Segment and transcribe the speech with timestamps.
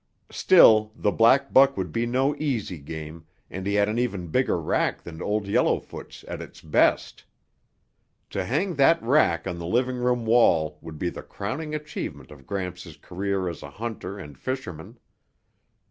[0.31, 4.59] Still, the black buck would be no easy game, and he had an even bigger
[4.59, 7.23] rack than Old Yellowfoot's at its best.
[8.31, 12.47] To hang that rack on the living room wall would be the crowning achievement of
[12.47, 14.97] Gramps' career as a hunter and fisherman.